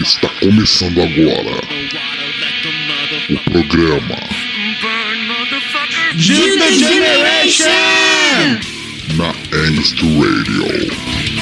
Está 0.00 0.28
começando 0.40 1.00
agora 1.00 1.56
o 3.30 3.38
programa. 3.50 4.16
Gina 6.16 6.70
Generation! 6.72 7.64
Na 9.16 9.30
Angst 9.56 10.02
Radio. 10.02 11.33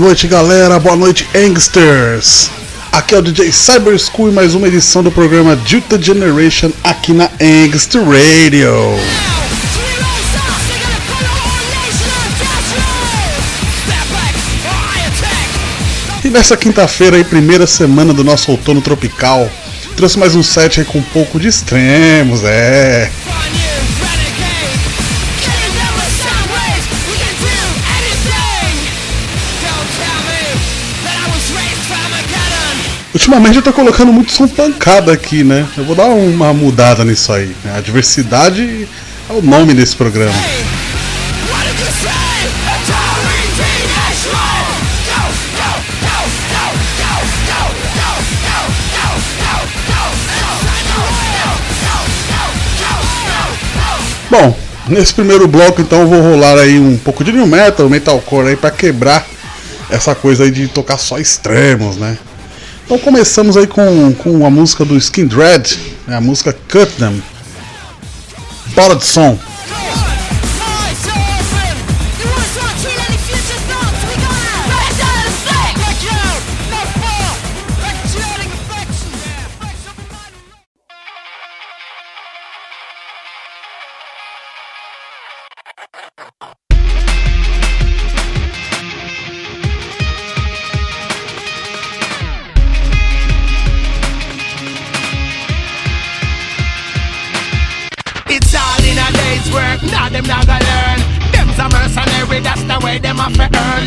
Noite, 0.00 0.26
galera. 0.26 0.78
Boa 0.80 0.96
noite, 0.96 1.28
Angsters. 1.36 2.50
Aqui 2.90 3.14
é 3.14 3.18
o 3.18 3.22
DJ 3.22 3.52
Cyber 3.52 3.98
School 3.98 4.30
e 4.30 4.32
mais 4.32 4.54
uma 4.54 4.66
edição 4.66 5.02
do 5.02 5.12
programa 5.12 5.54
the 5.54 6.00
Generation 6.00 6.72
aqui 6.82 7.12
na 7.12 7.30
Angst 7.38 7.94
Radio. 7.96 8.72
E 16.24 16.30
nessa 16.30 16.56
quinta-feira 16.56 17.18
aí, 17.18 17.24
primeira 17.24 17.66
semana 17.66 18.14
do 18.14 18.24
nosso 18.24 18.50
outono 18.52 18.80
tropical, 18.80 19.50
trouxe 19.98 20.18
mais 20.18 20.34
um 20.34 20.42
set 20.42 20.80
aí 20.80 20.86
com 20.86 20.98
um 20.98 21.02
pouco 21.02 21.38
de 21.38 21.48
extremos, 21.48 22.42
é. 22.42 23.10
Ultimamente 33.20 33.56
eu 33.56 33.62
tô 33.62 33.70
colocando 33.70 34.10
muito 34.10 34.32
som 34.32 34.48
pancada 34.48 35.12
aqui, 35.12 35.44
né? 35.44 35.68
Eu 35.76 35.84
vou 35.84 35.94
dar 35.94 36.06
uma 36.06 36.54
mudada 36.54 37.04
nisso 37.04 37.30
aí. 37.30 37.54
Né? 37.62 37.76
A 37.76 37.80
diversidade 37.82 38.88
é 39.28 39.32
o 39.34 39.42
nome 39.42 39.74
desse 39.74 39.94
programa. 39.94 40.32
Bom, 54.30 54.56
nesse 54.88 55.12
primeiro 55.12 55.46
bloco 55.46 55.82
então 55.82 56.00
eu 56.00 56.08
vou 56.08 56.22
rolar 56.22 56.58
aí 56.58 56.80
um 56.80 56.96
pouco 56.96 57.22
de 57.22 57.32
new 57.32 57.46
metal, 57.46 57.86
metalcore 57.86 58.48
aí 58.48 58.56
pra 58.56 58.70
quebrar 58.70 59.26
essa 59.90 60.14
coisa 60.14 60.44
aí 60.44 60.50
de 60.50 60.68
tocar 60.68 60.96
só 60.96 61.18
extremos, 61.18 61.98
né? 61.98 62.16
Então 62.90 62.98
começamos 62.98 63.56
aí 63.56 63.68
com, 63.68 64.12
com 64.14 64.44
a 64.44 64.50
música 64.50 64.84
do 64.84 64.96
Skin 64.96 65.24
Dread, 65.24 65.78
né, 66.08 66.16
a 66.16 66.20
música 66.20 66.52
Cut 66.52 66.90
Them. 66.96 67.22
Bora 68.74 68.96
de 68.96 69.04
som. 69.04 69.38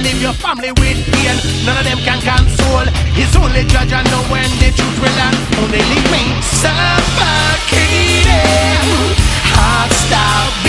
Leave 0.03 0.21
your 0.21 0.33
family 0.33 0.71
with 0.83 0.99
pain, 1.15 1.35
none 1.65 1.77
of 1.77 1.85
them 1.85 1.97
can 1.99 2.19
console. 2.19 2.83
It's 3.15 3.35
only 3.37 3.63
judge 3.63 3.93
and 3.93 4.05
know 4.11 4.23
when 4.27 4.49
the 4.59 4.69
truth 4.75 4.99
will 4.99 5.15
land. 5.15 5.37
Only 5.63 5.79
leave 5.79 6.11
me 6.11 6.41
suffocating. 6.43 7.63
Heart 9.55 9.91
stop 9.91 10.62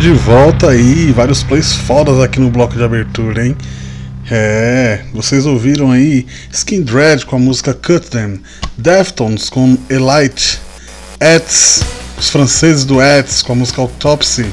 de 0.00 0.12
volta 0.12 0.70
aí, 0.70 1.12
vários 1.12 1.42
plays 1.42 1.74
fodas 1.74 2.20
aqui 2.20 2.40
no 2.40 2.48
bloco 2.48 2.74
de 2.74 2.82
abertura, 2.82 3.46
hein? 3.46 3.54
É, 4.30 5.00
vocês 5.12 5.44
ouviram 5.44 5.90
aí 5.90 6.26
Skin 6.50 6.80
Dread 6.80 7.26
com 7.26 7.36
a 7.36 7.38
música 7.38 7.74
Cut 7.74 8.08
Them, 8.08 8.40
Deftones 8.78 9.50
com 9.50 9.76
Elite, 9.90 10.58
Ets, 11.20 11.82
os 12.18 12.30
franceses 12.30 12.86
do 12.86 12.98
Ets 12.98 13.42
com 13.42 13.52
a 13.52 13.56
música 13.56 13.82
Autopsy, 13.82 14.46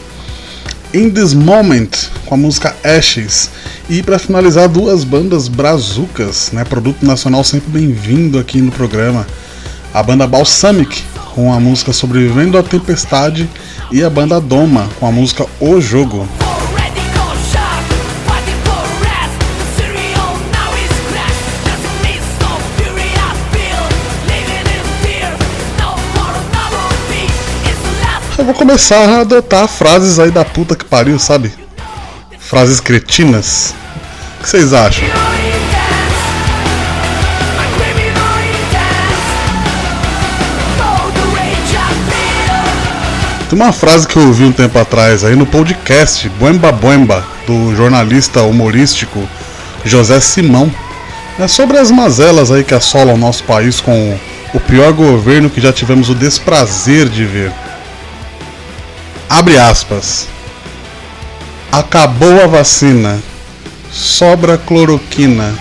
In 0.94 1.12
This 1.12 1.34
Moment 1.34 1.92
com 2.26 2.36
a 2.36 2.38
música 2.38 2.76
Ashes 2.84 3.50
e 3.90 4.04
para 4.04 4.20
finalizar 4.20 4.68
duas 4.68 5.06
bandas 5.06 5.48
brazucas, 5.48 6.52
né, 6.52 6.66
produto 6.66 7.06
nacional 7.06 7.46
sempre 7.46 7.72
bem-vindo 7.72 8.38
aqui 8.38 8.60
no 8.60 8.72
programa, 8.72 9.26
a 9.94 10.04
banda 10.04 10.28
Balsamic 10.28 11.02
com 11.38 11.54
a 11.54 11.60
música 11.60 11.94
Sobrevivendo 11.94 12.58
à 12.58 12.64
Tempestade 12.64 13.48
e 13.92 14.04
a 14.04 14.10
banda 14.10 14.42
Doma 14.42 14.90
com 15.00 15.06
a 15.06 15.12
música 15.12 15.46
O 15.60 15.80
Jogo. 15.80 16.28
Eu 28.36 28.46
vou 28.46 28.56
começar 28.56 29.08
a 29.08 29.22
adotar 29.22 29.68
frases 29.68 30.18
aí 30.18 30.32
da 30.32 30.44
puta 30.44 30.76
que 30.76 30.86
pariu, 30.86 31.20
sabe? 31.20 31.54
Frases 32.40 32.80
cretinas. 32.80 33.76
O 34.40 34.44
que 34.44 34.50
vocês 34.50 34.74
acham? 34.74 35.08
Tem 43.50 43.58
uma 43.58 43.72
frase 43.72 44.06
que 44.06 44.18
eu 44.18 44.28
ouvi 44.28 44.44
um 44.44 44.52
tempo 44.52 44.78
atrás 44.78 45.24
aí 45.24 45.34
no 45.34 45.46
podcast 45.46 46.28
Boemba 46.32 46.70
Boemba, 46.70 47.26
do 47.46 47.74
jornalista 47.74 48.42
humorístico 48.42 49.26
José 49.86 50.20
Simão. 50.20 50.70
É 51.40 51.48
sobre 51.48 51.78
as 51.78 51.90
mazelas 51.90 52.52
aí 52.52 52.66
que 52.66 52.74
assolam 52.74 53.16
o 53.16 53.18
nosso 53.18 53.46
país 53.46 53.80
com 53.80 54.18
o 54.54 54.60
pior 54.60 54.92
governo 54.92 55.50
que 55.50 55.62
já 55.62 55.72
tivemos 55.72 56.10
o 56.10 56.16
desprazer 56.16 57.08
de 57.08 57.24
ver. 57.24 57.54
Abre 59.30 59.58
aspas. 59.58 60.28
Acabou 61.72 62.44
a 62.44 62.48
vacina. 62.48 63.18
Sobra 63.90 64.58
cloroquina. 64.58 65.58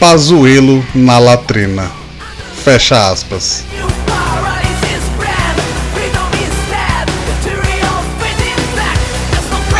Pazuelo 0.00 0.84
na 0.92 1.20
latrina. 1.20 1.92
Fecha 2.64 3.08
aspas. 3.08 3.62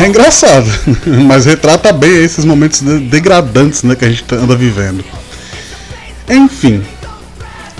É 0.00 0.06
engraçado, 0.08 0.66
mas 1.26 1.46
retrata 1.46 1.92
bem 1.92 2.24
esses 2.24 2.44
momentos 2.44 2.80
degradantes 2.80 3.82
né, 3.84 3.94
que 3.94 4.04
a 4.04 4.10
gente 4.10 4.24
anda 4.34 4.56
vivendo. 4.56 5.04
Enfim, 6.28 6.82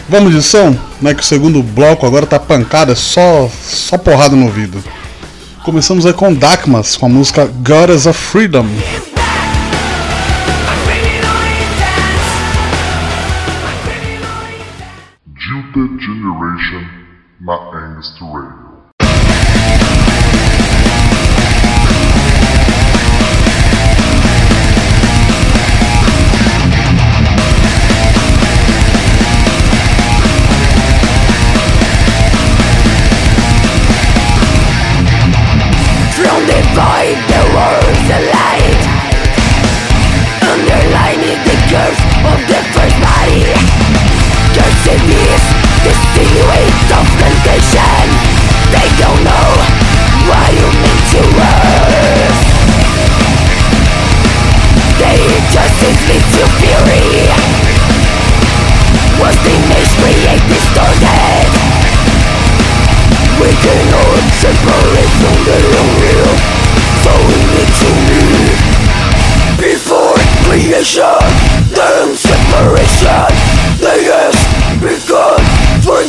vamos 0.09 0.33
de 0.33 0.43
som, 0.43 0.77
né? 1.01 1.13
Que 1.15 1.23
o 1.23 1.25
segundo 1.25 1.63
bloco 1.63 2.07
agora 2.07 2.27
tá 2.27 2.39
pancada, 2.39 2.93
é 2.93 2.95
só, 2.95 3.51
só 3.63 3.99
porrada 3.99 4.37
no 4.37 4.47
ouvido. 4.47 4.83
Começamos 5.65 6.07
aí 6.07 6.13
com 6.13 6.33
Dakmas, 6.33 6.97
com 6.97 7.07
a 7.07 7.09
música 7.09 7.47
Goddess 7.47 8.07
of 8.07 8.19
Freedom. 8.19 8.67
Jilted 15.37 16.01
Generation 16.01 16.85
na 17.41 17.55
Angst 17.55 18.21
Radio. 18.21 18.64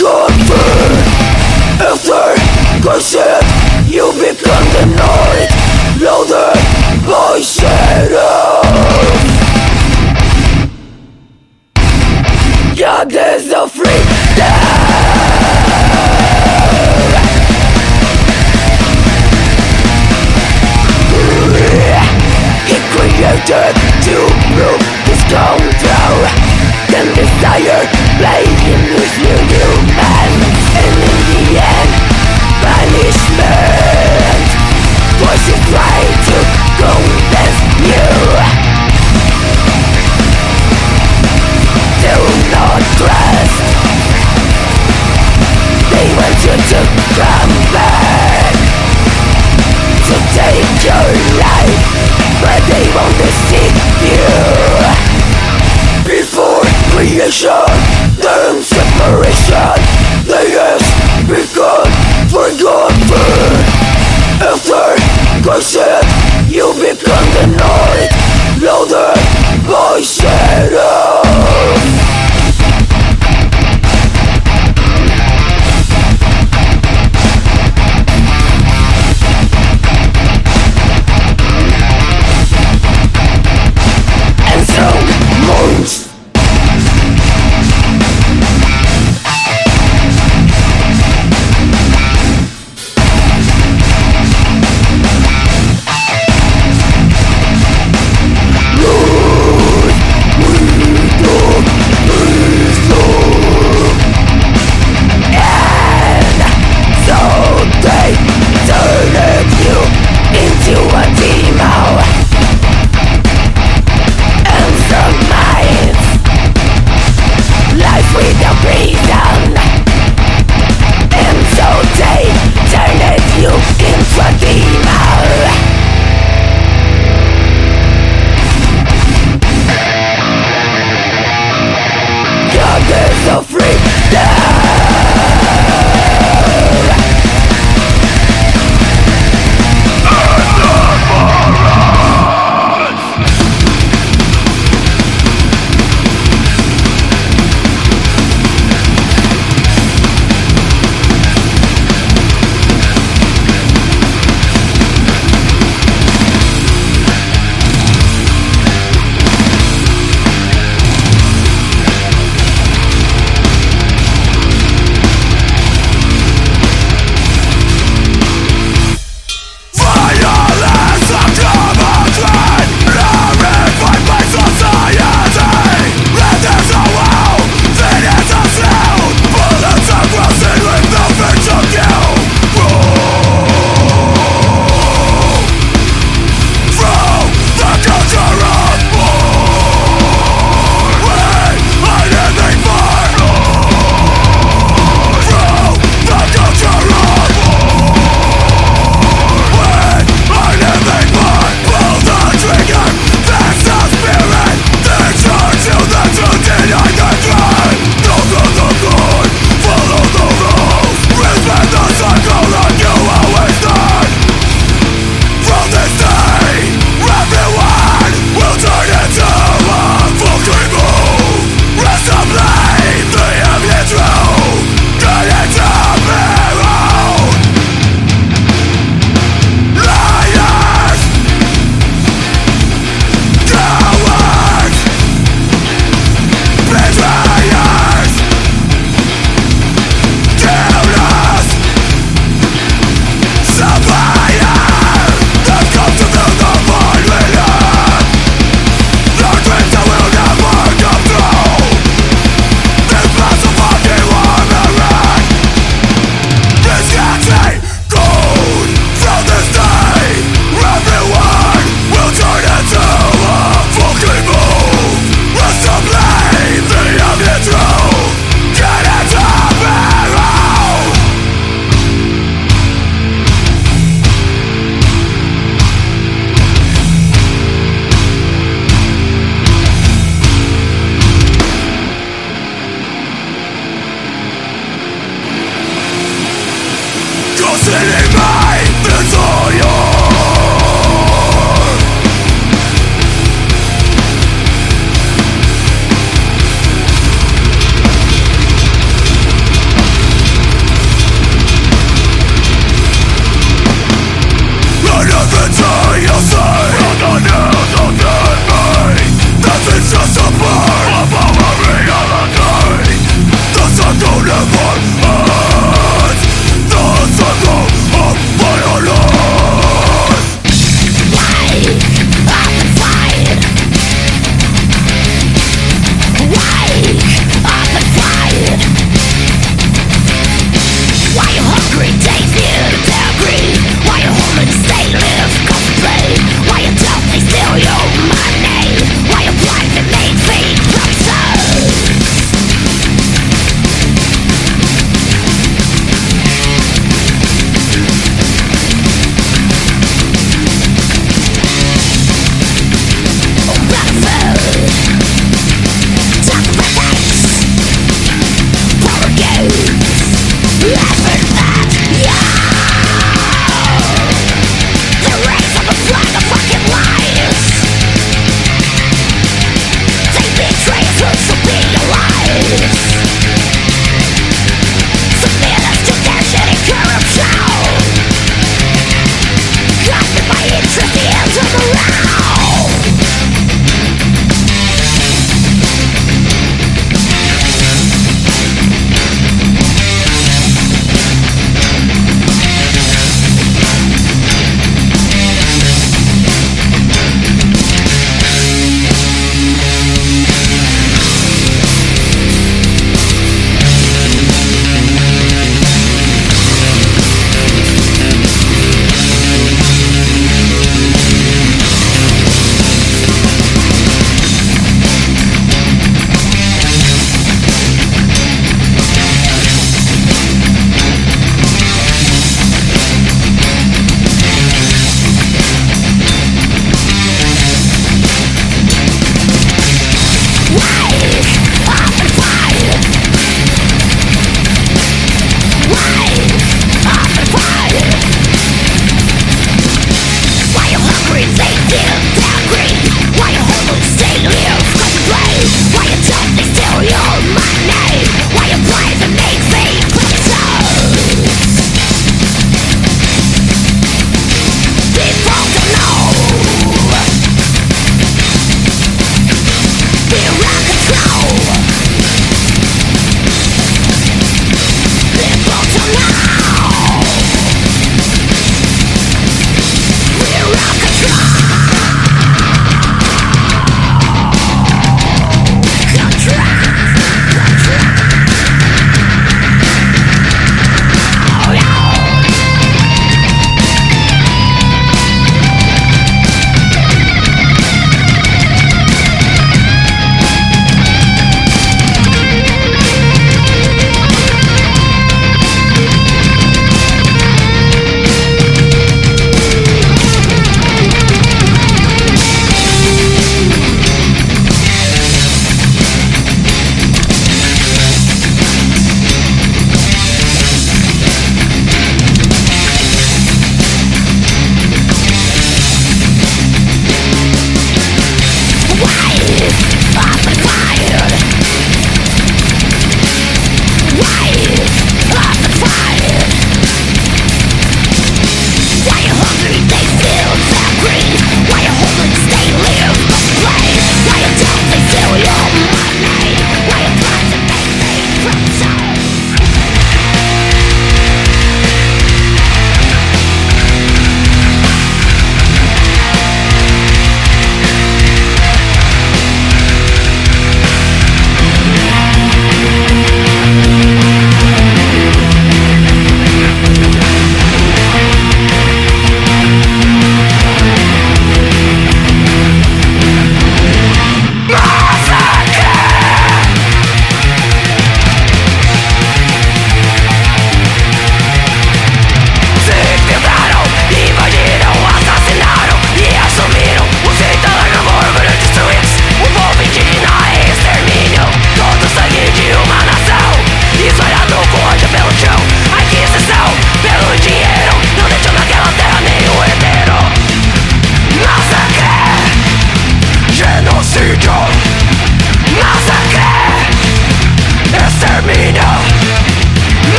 Forgotten 0.00 0.40
After 1.80 2.32
cursed 2.82 3.16
You 3.88 4.12
become 4.12 4.66
the 4.74 4.86
night 4.96 5.50
Louder 6.00 6.52
voices 7.04 8.12
of 8.16 9.39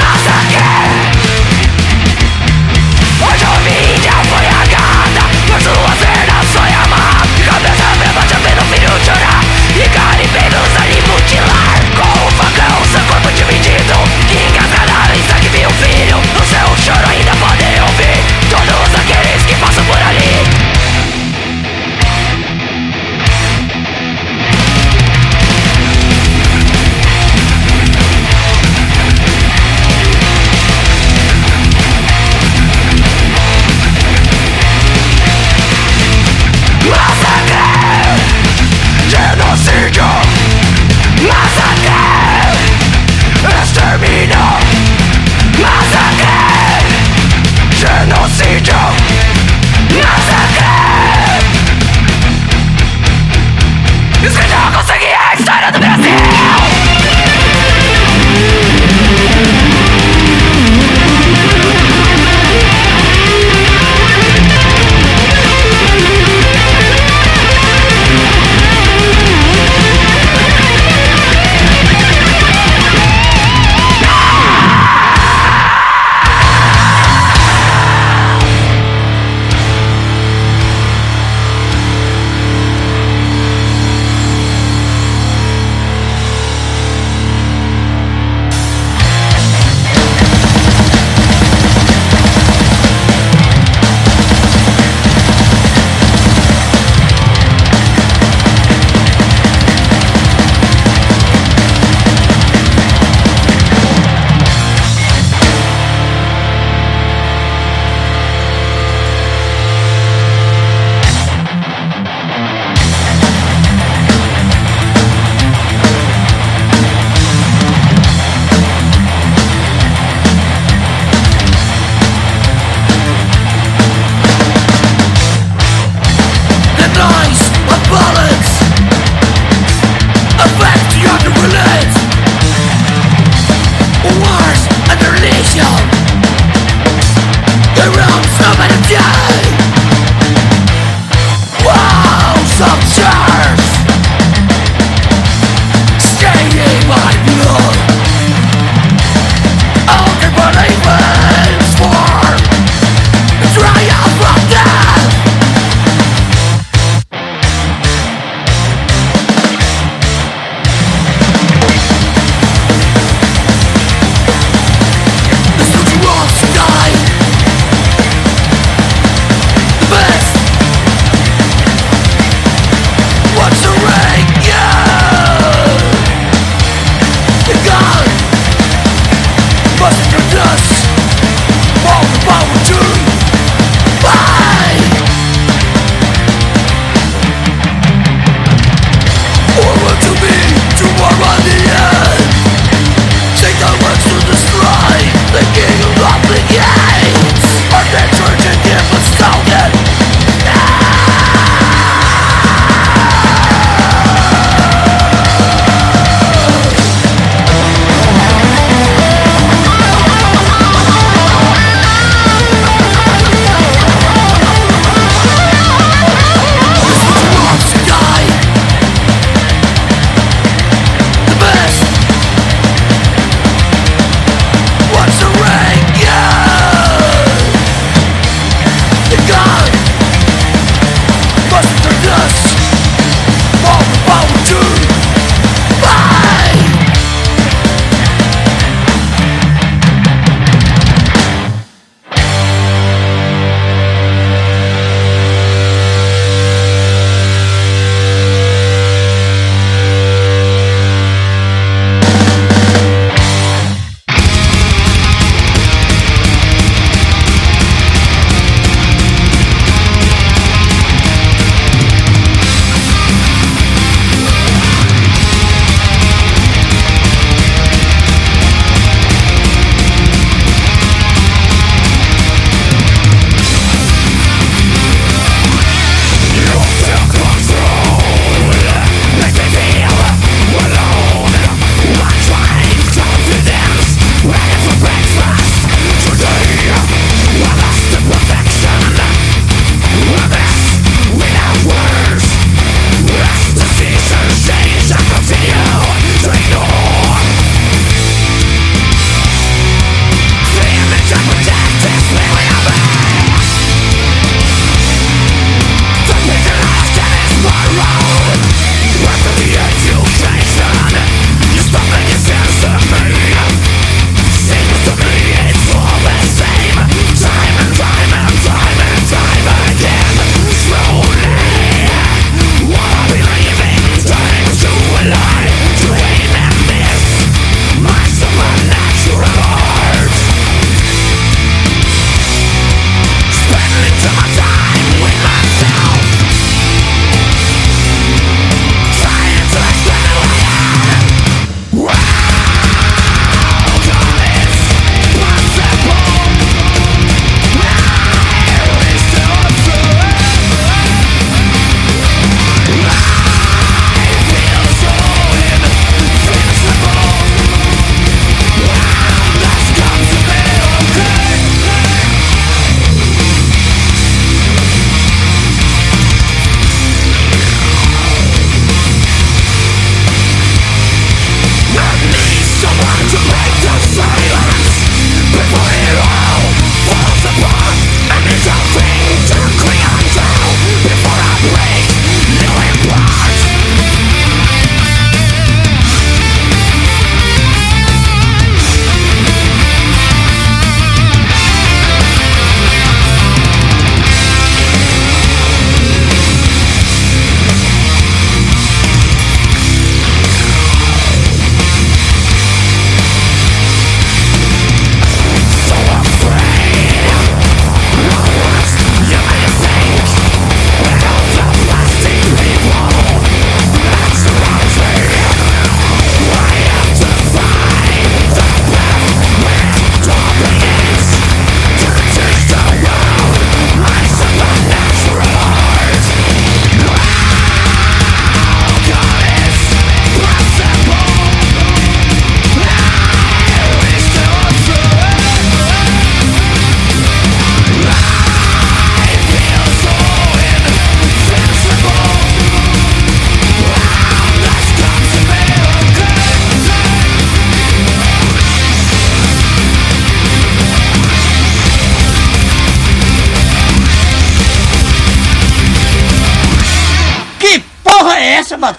Cause 0.00 0.26
again. 0.26 0.97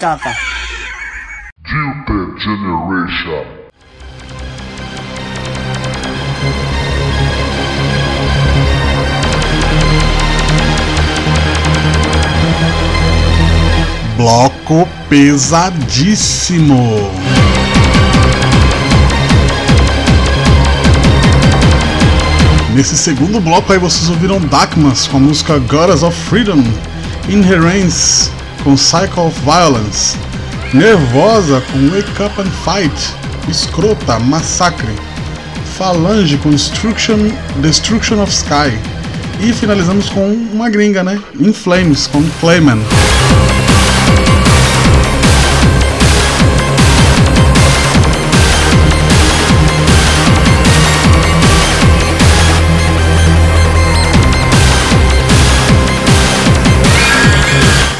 a 0.00 0.08
batata. 0.16 0.34
Guilty 1.62 2.40
Generation. 2.40 3.44
Bloco 14.16 14.88
pesadíssimo. 15.08 17.12
Nesse 22.74 22.96
segundo 22.96 23.40
bloco 23.40 23.72
aí 23.72 23.78
vocês 23.78 24.08
ouviram 24.08 24.40
Darkmas 24.40 25.06
com 25.06 25.18
a 25.18 25.20
música 25.20 25.58
Goddess 25.58 26.02
of 26.02 26.16
Freedom, 26.16 26.64
Inherence 27.28 28.39
com 28.62 28.76
Cycle 28.76 29.24
of 29.24 29.40
Violence, 29.40 30.16
Nervosa 30.72 31.62
com 31.72 31.88
Wake 31.88 32.22
Up 32.22 32.40
and 32.40 32.50
Fight, 32.64 33.14
Escrota, 33.48 34.18
Massacre, 34.18 34.94
Falange 35.76 36.36
com 36.38 36.50
Destruction, 36.50 37.30
Destruction 37.56 38.22
of 38.22 38.32
Sky 38.32 38.78
e 39.40 39.52
finalizamos 39.52 40.08
com 40.10 40.32
uma 40.52 40.68
gringa, 40.68 41.02
né? 41.02 41.18
In 41.38 41.52
Flames 41.52 42.06
com 42.06 42.22
Clayman. 42.40 42.80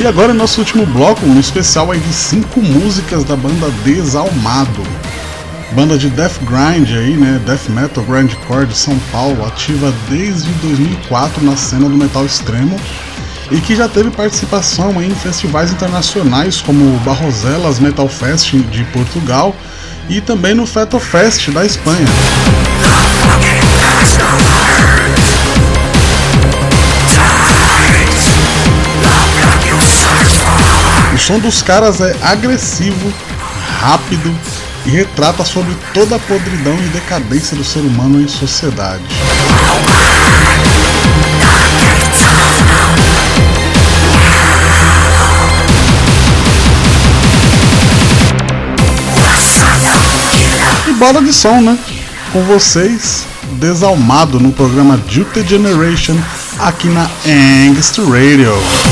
E 0.00 0.06
agora 0.06 0.32
nosso 0.32 0.60
último 0.60 0.86
bloco, 0.86 1.26
um 1.26 1.38
especial 1.38 1.92
aí 1.92 2.00
de 2.00 2.14
cinco 2.14 2.62
músicas 2.62 3.22
da 3.22 3.36
banda 3.36 3.68
Desalmado. 3.84 4.82
Banda 5.72 5.98
de 5.98 6.08
death 6.08 6.38
grind 6.40 6.88
aí, 6.96 7.18
né, 7.18 7.38
death 7.44 7.68
metal 7.68 8.02
grindcore 8.04 8.64
de 8.64 8.74
São 8.74 8.98
Paulo, 9.12 9.44
ativa 9.44 9.92
desde 10.08 10.50
2004 10.52 11.44
na 11.44 11.54
cena 11.54 11.86
do 11.86 11.98
metal 11.98 12.24
extremo 12.24 12.80
e 13.50 13.60
que 13.60 13.76
já 13.76 13.90
teve 13.90 14.10
participação 14.10 15.02
em 15.02 15.10
festivais 15.10 15.70
internacionais 15.70 16.62
como 16.62 16.82
o 16.82 16.98
Barroselas 17.00 17.78
Metal 17.78 18.08
Fest 18.08 18.52
de 18.52 18.84
Portugal 18.84 19.54
e 20.08 20.22
também 20.22 20.54
no 20.54 20.66
Feto 20.66 20.98
Fest 20.98 21.50
da 21.50 21.66
Espanha. 21.66 22.06
Som 31.30 31.38
dos 31.38 31.62
caras 31.62 32.00
é 32.00 32.12
agressivo, 32.22 33.12
rápido 33.78 34.36
e 34.84 34.90
retrata 34.90 35.44
sobre 35.44 35.76
toda 35.94 36.16
a 36.16 36.18
podridão 36.18 36.74
e 36.74 36.88
decadência 36.88 37.56
do 37.56 37.62
ser 37.62 37.78
humano 37.80 38.20
em 38.20 38.26
sociedade. 38.26 39.04
E 50.88 50.92
bola 50.94 51.22
de 51.22 51.32
som, 51.32 51.60
né? 51.60 51.78
Com 52.32 52.42
vocês, 52.42 53.24
desalmado 53.52 54.40
no 54.40 54.50
programa 54.50 54.96
Duty 54.96 55.46
Generation 55.46 56.16
aqui 56.58 56.88
na 56.88 57.08
Angst 57.24 57.98
Radio. 57.98 58.89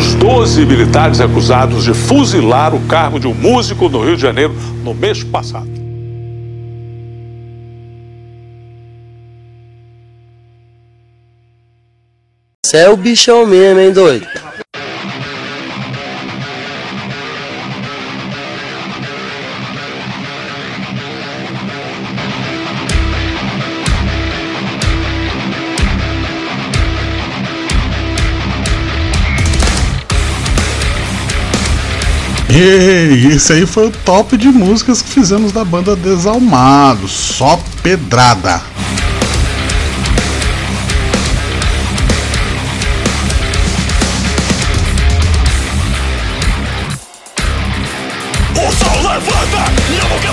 Dos 0.00 0.14
12 0.14 0.64
militares 0.64 1.20
acusados 1.20 1.84
de 1.84 1.92
fuzilar 1.92 2.74
o 2.74 2.80
carro 2.86 3.20
de 3.20 3.26
um 3.26 3.34
músico 3.34 3.86
no 3.86 4.02
Rio 4.02 4.16
de 4.16 4.22
Janeiro 4.22 4.54
no 4.82 4.94
mês 4.94 5.22
passado. 5.22 5.68
Você 12.64 12.78
é 12.78 12.88
o 12.88 12.96
bichão 12.96 13.44
mesmo, 13.44 13.78
hein, 13.78 13.92
doido? 13.92 14.26
E 32.62 33.28
esse 33.28 33.54
aí 33.54 33.64
foi 33.64 33.86
o 33.86 33.90
top 33.90 34.36
de 34.36 34.48
músicas 34.48 35.00
que 35.00 35.08
fizemos 35.08 35.50
da 35.50 35.64
banda 35.64 35.96
Desalmado, 35.96 37.08
só 37.08 37.58
pedrada. 37.82 38.60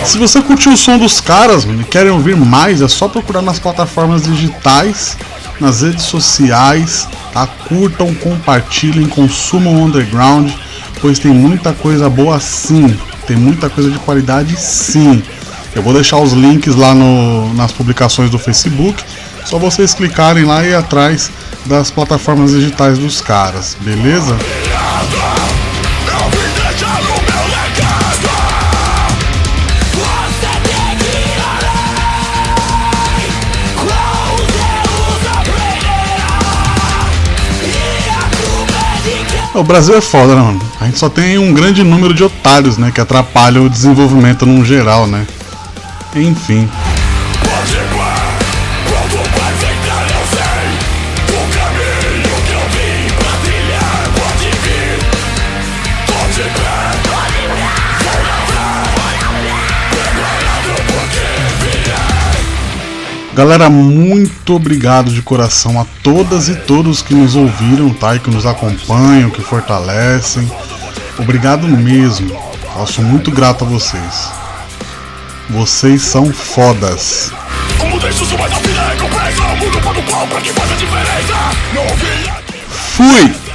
Se 0.04 0.18
você 0.18 0.42
curtiu 0.42 0.74
o 0.74 0.78
som 0.78 0.98
dos 0.98 1.22
caras 1.22 1.64
mano, 1.64 1.82
e 1.82 1.86
querem 1.86 2.12
ouvir 2.12 2.36
mais, 2.36 2.82
é 2.82 2.90
só 2.90 3.08
procurar 3.08 3.42
nas 3.42 3.58
plataformas 3.58 4.24
digitais, 4.24 5.16
nas 5.62 5.82
redes 5.82 6.04
sociais, 6.04 7.08
tá? 7.32 7.48
Curtam, 7.48 8.14
compartilhem, 8.16 9.08
consumam 9.08 9.76
o 9.76 9.86
underground, 9.86 10.52
pois 11.02 11.20
tem 11.20 11.32
muita 11.32 11.74
coisa 11.74 12.10
boa 12.10 12.40
sim, 12.40 12.98
tem 13.26 13.38
muita 13.38 13.70
coisa 13.70 13.90
de 13.90 14.00
qualidade 14.00 14.60
sim. 14.60 15.22
Eu 15.76 15.82
vou 15.82 15.94
deixar 15.94 16.18
os 16.18 16.34
links 16.34 16.76
lá 16.76 16.96
no, 16.96 17.54
nas 17.54 17.72
publicações 17.72 18.30
do 18.30 18.40
Facebook, 18.40 19.04
só 19.46 19.58
vocês 19.60 19.94
clicarem 19.94 20.44
lá 20.44 20.64
e 20.64 20.70
ir 20.70 20.76
atrás 20.76 21.30
das 21.66 21.92
plataformas 21.92 22.52
digitais 22.52 22.98
dos 22.98 23.22
caras, 23.22 23.78
beleza? 23.82 24.36
O 39.54 39.64
Brasil 39.64 39.98
é 39.98 40.02
foda, 40.02 40.36
né, 40.36 40.42
mano? 40.42 40.67
Gente 40.88 41.00
só 41.00 41.10
tem 41.10 41.38
um 41.38 41.54
grande 41.54 41.84
número 41.84 42.14
de 42.14 42.24
otários, 42.24 42.78
né? 42.78 42.92
Que 42.96 43.02
atrapalham 43.02 43.66
o 43.66 43.70
desenvolvimento 43.70 44.46
num 44.46 44.64
geral, 44.64 45.06
né? 45.06 45.28
Enfim. 46.16 46.70
Galera, 63.36 63.70
muito 63.70 64.56
obrigado 64.56 65.12
de 65.12 65.22
coração 65.22 65.80
a 65.82 65.86
todas 66.02 66.48
e 66.48 66.56
todos 66.56 67.02
que 67.02 67.14
nos 67.14 67.36
ouviram, 67.36 67.90
tá? 67.90 68.16
E 68.16 68.20
que 68.20 68.32
nos 68.32 68.46
acompanham, 68.46 69.30
que 69.30 69.42
fortalecem. 69.42 70.50
Obrigado 71.20 71.68
mesmo. 71.68 72.30
Eu 72.78 72.86
sou 72.86 73.04
muito 73.04 73.32
grato 73.32 73.64
a 73.64 73.68
vocês. 73.68 74.32
Vocês 75.50 76.02
são 76.02 76.32
fodas. 76.32 77.32
Fui! 82.70 83.47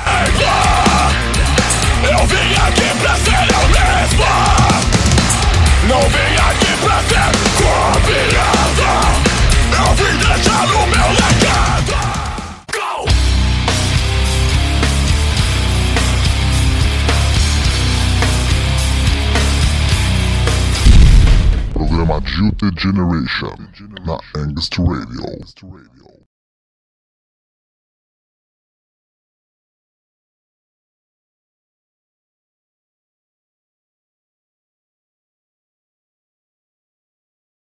Generation 22.82 23.70
na 24.04 24.18
Angst 24.34 24.76
Radio. 24.76 26.01